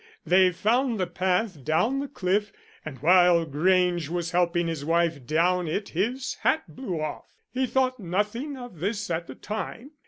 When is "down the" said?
1.63-2.07